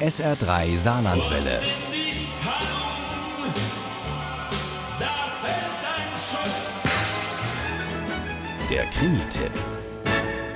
SR3 0.00 0.76
Saarlandwelle. 0.76 1.60
Der 8.68 8.84
Krimi-Tipp. 8.86 9.52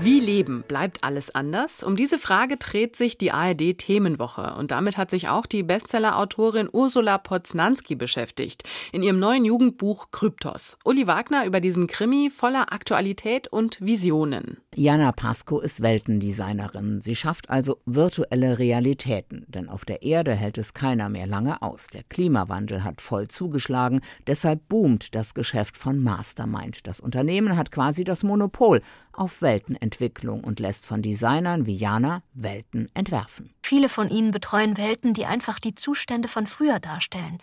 Wie 0.00 0.20
leben? 0.20 0.64
Bleibt 0.68 1.02
alles 1.02 1.34
anders? 1.34 1.82
Um 1.82 1.96
diese 1.96 2.18
Frage 2.18 2.58
dreht 2.58 2.94
sich 2.94 3.16
die 3.16 3.32
ARD 3.32 3.78
Themenwoche. 3.78 4.54
Und 4.58 4.70
damit 4.70 4.98
hat 4.98 5.10
sich 5.10 5.28
auch 5.28 5.46
die 5.46 5.62
Bestseller-Autorin 5.62 6.68
Ursula 6.70 7.16
Poznanski 7.16 7.94
beschäftigt. 7.94 8.64
In 8.92 9.02
ihrem 9.02 9.18
neuen 9.18 9.46
Jugendbuch 9.46 10.10
Kryptos. 10.10 10.76
Uli 10.84 11.06
Wagner 11.06 11.46
über 11.46 11.60
diesen 11.60 11.86
Krimi 11.86 12.30
voller 12.30 12.72
Aktualität 12.72 13.48
und 13.48 13.80
Visionen. 13.80 14.61
Jana 14.74 15.12
Pasco 15.12 15.60
ist 15.60 15.82
Weltendesignerin. 15.82 17.02
Sie 17.02 17.14
schafft 17.14 17.50
also 17.50 17.82
virtuelle 17.84 18.58
Realitäten. 18.58 19.44
Denn 19.48 19.68
auf 19.68 19.84
der 19.84 20.02
Erde 20.02 20.34
hält 20.34 20.56
es 20.56 20.72
keiner 20.72 21.10
mehr 21.10 21.26
lange 21.26 21.60
aus. 21.60 21.88
Der 21.88 22.04
Klimawandel 22.04 22.82
hat 22.82 23.02
voll 23.02 23.28
zugeschlagen. 23.28 24.00
Deshalb 24.26 24.66
boomt 24.70 25.14
das 25.14 25.34
Geschäft 25.34 25.76
von 25.76 26.02
Mastermind. 26.02 26.86
Das 26.86 27.00
Unternehmen 27.00 27.58
hat 27.58 27.70
quasi 27.70 28.02
das 28.02 28.22
Monopol 28.22 28.80
auf 29.12 29.42
Weltenentwicklung 29.42 30.42
und 30.42 30.58
lässt 30.58 30.86
von 30.86 31.02
Designern 31.02 31.66
wie 31.66 31.74
Jana 31.74 32.22
Welten 32.32 32.88
entwerfen. 32.94 33.52
Viele 33.62 33.90
von 33.90 34.08
ihnen 34.08 34.30
betreuen 34.30 34.78
Welten, 34.78 35.12
die 35.12 35.26
einfach 35.26 35.58
die 35.58 35.74
Zustände 35.74 36.28
von 36.28 36.46
früher 36.46 36.80
darstellen. 36.80 37.40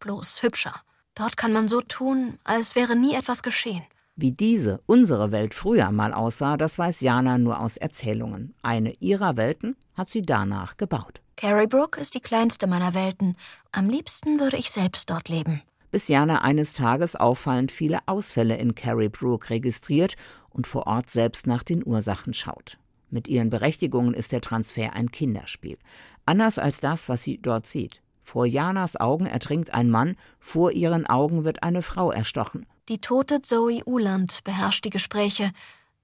Bloß 0.00 0.42
hübscher. 0.42 0.74
Dort 1.14 1.38
kann 1.38 1.54
man 1.54 1.66
so 1.66 1.80
tun, 1.80 2.38
als 2.44 2.76
wäre 2.76 2.94
nie 2.94 3.14
etwas 3.14 3.42
geschehen. 3.42 3.84
Wie 4.20 4.32
diese, 4.32 4.80
unsere 4.86 5.30
Welt 5.30 5.54
früher 5.54 5.92
mal 5.92 6.12
aussah, 6.12 6.56
das 6.56 6.76
weiß 6.76 7.02
Jana 7.02 7.38
nur 7.38 7.60
aus 7.60 7.76
Erzählungen. 7.76 8.52
Eine 8.62 8.94
ihrer 8.98 9.36
Welten 9.36 9.76
hat 9.94 10.10
sie 10.10 10.22
danach 10.22 10.76
gebaut. 10.76 11.20
Carrybrook 11.36 11.96
ist 11.98 12.16
die 12.16 12.20
kleinste 12.20 12.66
meiner 12.66 12.94
Welten. 12.94 13.36
Am 13.70 13.88
liebsten 13.88 14.40
würde 14.40 14.56
ich 14.56 14.72
selbst 14.72 15.08
dort 15.08 15.28
leben. 15.28 15.62
Bis 15.92 16.08
Jana 16.08 16.42
eines 16.42 16.72
Tages 16.72 17.14
auffallend 17.14 17.70
viele 17.70 18.00
Ausfälle 18.06 18.56
in 18.56 18.74
Carrybrook 18.74 19.50
registriert 19.50 20.16
und 20.50 20.66
vor 20.66 20.88
Ort 20.88 21.10
selbst 21.10 21.46
nach 21.46 21.62
den 21.62 21.86
Ursachen 21.86 22.34
schaut. 22.34 22.76
Mit 23.10 23.28
ihren 23.28 23.50
Berechtigungen 23.50 24.14
ist 24.14 24.32
der 24.32 24.40
Transfer 24.40 24.94
ein 24.94 25.12
Kinderspiel. 25.12 25.78
Anders 26.26 26.58
als 26.58 26.80
das, 26.80 27.08
was 27.08 27.22
sie 27.22 27.38
dort 27.38 27.68
sieht. 27.68 28.02
Vor 28.24 28.46
Janas 28.46 28.96
Augen 28.96 29.26
ertrinkt 29.26 29.72
ein 29.72 29.88
Mann, 29.88 30.16
vor 30.40 30.72
ihren 30.72 31.06
Augen 31.06 31.44
wird 31.44 31.62
eine 31.62 31.82
Frau 31.82 32.10
erstochen. 32.10 32.66
Die 32.88 33.02
tote 33.02 33.42
Zoe 33.42 33.82
Uland 33.84 34.42
beherrscht 34.44 34.84
die 34.86 34.90
Gespräche, 34.90 35.50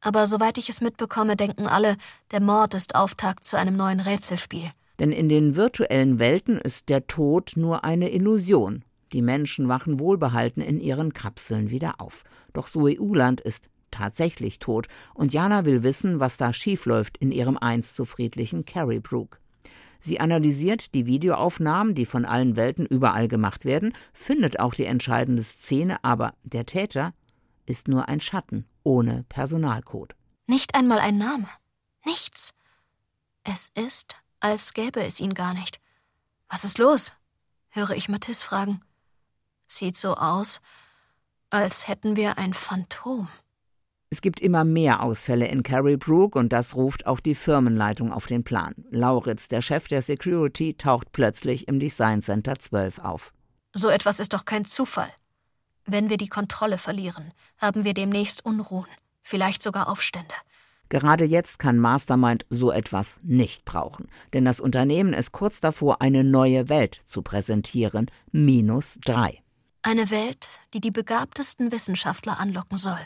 aber 0.02 0.26
soweit 0.26 0.58
ich 0.58 0.68
es 0.68 0.82
mitbekomme, 0.82 1.34
denken 1.34 1.66
alle, 1.66 1.96
der 2.30 2.42
Mord 2.42 2.74
ist 2.74 2.94
Auftakt 2.94 3.44
zu 3.44 3.56
einem 3.56 3.74
neuen 3.74 4.00
Rätselspiel. 4.00 4.70
Denn 4.98 5.10
in 5.10 5.30
den 5.30 5.56
virtuellen 5.56 6.18
Welten 6.18 6.58
ist 6.58 6.90
der 6.90 7.06
Tod 7.06 7.52
nur 7.56 7.84
eine 7.84 8.12
Illusion. 8.12 8.84
Die 9.14 9.22
Menschen 9.22 9.66
wachen 9.66 9.98
wohlbehalten 9.98 10.60
in 10.60 10.78
ihren 10.78 11.14
Kapseln 11.14 11.70
wieder 11.70 12.02
auf. 12.02 12.22
Doch 12.52 12.68
Zoe 12.68 13.00
Uland 13.00 13.40
ist 13.40 13.70
tatsächlich 13.90 14.58
tot 14.58 14.88
und 15.14 15.32
Jana 15.32 15.64
will 15.64 15.84
wissen, 15.84 16.20
was 16.20 16.36
da 16.36 16.52
schiefläuft 16.52 17.16
in 17.16 17.32
ihrem 17.32 17.56
einst 17.56 17.96
so 17.96 18.04
friedlichen 18.04 18.66
Carrybrook. 18.66 19.40
Sie 20.04 20.20
analysiert 20.20 20.92
die 20.92 21.06
Videoaufnahmen, 21.06 21.94
die 21.94 22.04
von 22.04 22.26
allen 22.26 22.56
Welten 22.56 22.84
überall 22.84 23.26
gemacht 23.26 23.64
werden, 23.64 23.94
findet 24.12 24.60
auch 24.60 24.74
die 24.74 24.84
entscheidende 24.84 25.42
Szene, 25.42 26.04
aber 26.04 26.34
der 26.42 26.66
Täter 26.66 27.14
ist 27.64 27.88
nur 27.88 28.06
ein 28.06 28.20
Schatten 28.20 28.66
ohne 28.82 29.24
Personalcode. 29.30 30.14
Nicht 30.46 30.74
einmal 30.74 30.98
ein 30.98 31.16
Name. 31.16 31.48
Nichts. 32.04 32.52
Es 33.44 33.70
ist, 33.74 34.16
als 34.40 34.74
gäbe 34.74 35.02
es 35.02 35.20
ihn 35.20 35.32
gar 35.32 35.54
nicht. 35.54 35.80
Was 36.50 36.64
ist 36.64 36.76
los? 36.76 37.12
höre 37.70 37.92
ich 37.92 38.10
Matisse 38.10 38.44
fragen. 38.44 38.82
Sieht 39.66 39.96
so 39.96 40.16
aus, 40.16 40.60
als 41.48 41.88
hätten 41.88 42.14
wir 42.16 42.36
ein 42.36 42.52
Phantom. 42.52 43.28
Es 44.14 44.22
gibt 44.22 44.38
immer 44.38 44.62
mehr 44.62 45.02
Ausfälle 45.02 45.48
in 45.48 45.64
Carrybrook 45.64 46.36
und 46.36 46.52
das 46.52 46.76
ruft 46.76 47.04
auch 47.04 47.18
die 47.18 47.34
Firmenleitung 47.34 48.12
auf 48.12 48.26
den 48.26 48.44
Plan. 48.44 48.72
Lauritz, 48.90 49.48
der 49.48 49.60
Chef 49.60 49.88
der 49.88 50.02
Security, 50.02 50.74
taucht 50.74 51.10
plötzlich 51.10 51.66
im 51.66 51.80
Design 51.80 52.22
Center 52.22 52.56
12 52.56 53.00
auf. 53.00 53.32
So 53.72 53.88
etwas 53.88 54.20
ist 54.20 54.32
doch 54.32 54.44
kein 54.44 54.66
Zufall. 54.66 55.08
Wenn 55.84 56.10
wir 56.10 56.16
die 56.16 56.28
Kontrolle 56.28 56.78
verlieren, 56.78 57.32
haben 57.60 57.84
wir 57.84 57.92
demnächst 57.92 58.44
Unruhen, 58.44 58.86
vielleicht 59.24 59.64
sogar 59.64 59.88
Aufstände. 59.88 60.34
Gerade 60.90 61.24
jetzt 61.24 61.58
kann 61.58 61.80
Mastermind 61.80 62.46
so 62.50 62.70
etwas 62.70 63.18
nicht 63.24 63.64
brauchen, 63.64 64.06
denn 64.32 64.44
das 64.44 64.60
Unternehmen 64.60 65.12
ist 65.12 65.32
kurz 65.32 65.58
davor, 65.58 66.00
eine 66.00 66.22
neue 66.22 66.68
Welt 66.68 67.00
zu 67.04 67.22
präsentieren, 67.22 68.08
minus 68.30 68.96
drei. 69.04 69.42
Eine 69.82 70.08
Welt, 70.12 70.46
die 70.72 70.80
die 70.80 70.92
begabtesten 70.92 71.72
Wissenschaftler 71.72 72.38
anlocken 72.38 72.78
soll. 72.78 73.00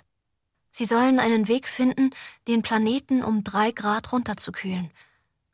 Sie 0.78 0.84
sollen 0.84 1.18
einen 1.18 1.48
Weg 1.48 1.66
finden, 1.66 2.10
den 2.46 2.62
Planeten 2.62 3.24
um 3.24 3.42
drei 3.42 3.72
Grad 3.72 4.12
runterzukühlen. 4.12 4.92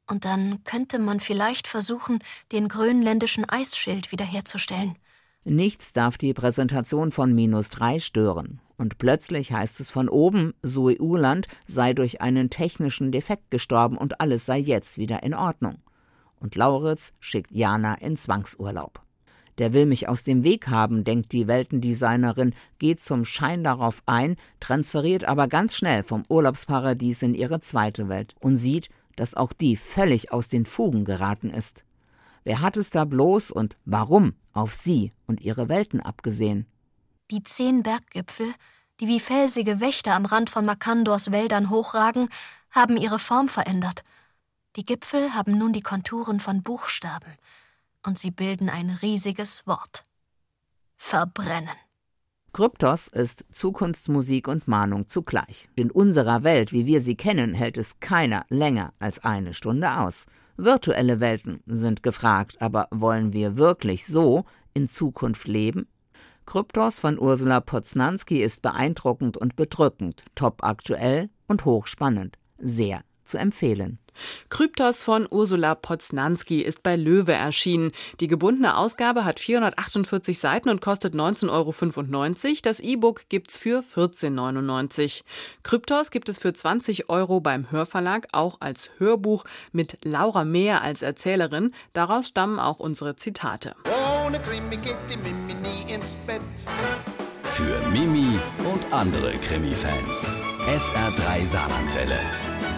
Und 0.06 0.26
dann 0.26 0.62
könnte 0.64 0.98
man 0.98 1.18
vielleicht 1.18 1.66
versuchen, 1.66 2.18
den 2.52 2.68
grönländischen 2.68 3.48
Eisschild 3.48 4.12
wiederherzustellen. 4.12 4.98
Nichts 5.44 5.94
darf 5.94 6.18
die 6.18 6.34
Präsentation 6.34 7.10
von 7.10 7.34
minus 7.34 7.70
drei 7.70 8.00
stören. 8.00 8.60
Und 8.76 8.98
plötzlich 8.98 9.50
heißt 9.50 9.80
es 9.80 9.88
von 9.88 10.10
oben, 10.10 10.52
Zoe 10.62 11.00
Uland 11.00 11.48
sei 11.66 11.94
durch 11.94 12.20
einen 12.20 12.50
technischen 12.50 13.10
Defekt 13.10 13.50
gestorben 13.50 13.96
und 13.96 14.20
alles 14.20 14.44
sei 14.44 14.58
jetzt 14.58 14.98
wieder 14.98 15.22
in 15.22 15.32
Ordnung. 15.32 15.78
Und 16.36 16.54
Lauritz 16.54 17.14
schickt 17.18 17.50
Jana 17.50 17.94
in 17.94 18.18
Zwangsurlaub. 18.18 19.03
Der 19.58 19.72
will 19.72 19.86
mich 19.86 20.08
aus 20.08 20.24
dem 20.24 20.42
Weg 20.42 20.68
haben, 20.68 21.04
denkt 21.04 21.32
die 21.32 21.46
Weltendesignerin, 21.46 22.54
geht 22.78 23.00
zum 23.00 23.24
Schein 23.24 23.62
darauf 23.62 24.02
ein, 24.06 24.36
transferiert 24.58 25.24
aber 25.24 25.46
ganz 25.46 25.76
schnell 25.76 26.02
vom 26.02 26.24
Urlaubsparadies 26.28 27.22
in 27.22 27.34
ihre 27.34 27.60
zweite 27.60 28.08
Welt 28.08 28.34
und 28.40 28.56
sieht, 28.56 28.88
dass 29.16 29.34
auch 29.34 29.52
die 29.52 29.76
völlig 29.76 30.32
aus 30.32 30.48
den 30.48 30.66
Fugen 30.66 31.04
geraten 31.04 31.50
ist. 31.50 31.84
Wer 32.42 32.60
hat 32.60 32.76
es 32.76 32.90
da 32.90 33.04
bloß 33.04 33.52
und 33.52 33.76
warum 33.84 34.34
auf 34.52 34.74
sie 34.74 35.12
und 35.26 35.40
ihre 35.40 35.68
Welten 35.68 36.00
abgesehen? 36.00 36.66
Die 37.30 37.42
zehn 37.44 37.82
Berggipfel, 37.82 38.52
die 39.00 39.06
wie 39.06 39.20
felsige 39.20 39.80
Wächter 39.80 40.14
am 40.14 40.26
Rand 40.26 40.50
von 40.50 40.64
Makandors 40.64 41.30
Wäldern 41.30 41.70
hochragen, 41.70 42.28
haben 42.70 42.96
ihre 42.96 43.20
Form 43.20 43.48
verändert. 43.48 44.02
Die 44.76 44.84
Gipfel 44.84 45.32
haben 45.34 45.56
nun 45.56 45.72
die 45.72 45.80
Konturen 45.80 46.40
von 46.40 46.62
Buchstaben 46.62 47.30
und 48.06 48.18
sie 48.18 48.30
bilden 48.30 48.68
ein 48.68 48.90
riesiges 49.02 49.66
Wort. 49.66 50.02
Verbrennen. 50.96 51.68
Kryptos 52.52 53.08
ist 53.08 53.44
Zukunftsmusik 53.50 54.46
und 54.46 54.68
Mahnung 54.68 55.08
zugleich. 55.08 55.68
In 55.74 55.90
unserer 55.90 56.44
Welt, 56.44 56.72
wie 56.72 56.86
wir 56.86 57.00
sie 57.00 57.16
kennen, 57.16 57.52
hält 57.52 57.76
es 57.76 57.98
keiner 57.98 58.46
länger 58.48 58.92
als 59.00 59.24
eine 59.24 59.54
Stunde 59.54 59.98
aus. 59.98 60.26
Virtuelle 60.56 61.18
Welten 61.18 61.64
sind 61.66 62.04
gefragt, 62.04 62.62
aber 62.62 62.86
wollen 62.92 63.32
wir 63.32 63.56
wirklich 63.56 64.06
so 64.06 64.44
in 64.72 64.88
Zukunft 64.88 65.48
leben? 65.48 65.88
Kryptos 66.46 67.00
von 67.00 67.18
Ursula 67.18 67.60
Poznanski 67.60 68.40
ist 68.40 68.62
beeindruckend 68.62 69.36
und 69.36 69.56
bedrückend, 69.56 70.24
top 70.36 70.62
aktuell 70.62 71.30
und 71.48 71.64
hochspannend. 71.64 72.38
Sehr 72.58 73.02
zu 73.24 73.38
empfehlen. 73.38 73.98
Kryptos 74.48 75.02
von 75.02 75.26
Ursula 75.30 75.74
Poznanski 75.74 76.60
ist 76.62 76.82
bei 76.82 76.96
Löwe 76.96 77.32
erschienen. 77.32 77.92
Die 78.20 78.28
gebundene 78.28 78.76
Ausgabe 78.76 79.24
hat 79.24 79.40
448 79.40 80.38
Seiten 80.38 80.68
und 80.68 80.80
kostet 80.80 81.14
19,95 81.14 81.50
Euro. 81.50 82.54
Das 82.62 82.80
E-Book 82.80 83.28
gibt's 83.28 83.58
für 83.58 83.80
14,99 83.80 85.02
Euro. 85.02 85.24
Kryptos 85.62 86.10
gibt 86.10 86.28
es 86.28 86.38
für 86.38 86.52
20 86.52 87.08
Euro 87.08 87.40
beim 87.40 87.70
Hörverlag, 87.70 88.28
auch 88.32 88.60
als 88.60 88.90
Hörbuch 88.98 89.44
mit 89.72 89.98
Laura 90.04 90.44
Mehr 90.44 90.82
als 90.82 91.02
Erzählerin. 91.02 91.74
Daraus 91.92 92.28
stammen 92.28 92.58
auch 92.58 92.78
unsere 92.78 93.16
Zitate. 93.16 93.74
Ohne 94.24 94.40
Krimi 94.40 94.76
geht 94.76 94.96
die 95.10 95.16
Mimi 95.16 95.54
nie 95.54 95.92
ins 95.92 96.16
Bett. 96.26 96.40
Für 97.44 97.80
Mimi 97.90 98.38
und 98.72 98.92
andere 98.92 99.32
Krimi-Fans. 99.46 100.26
SR3 100.66 101.46
Saarlandwelle. 101.46 102.18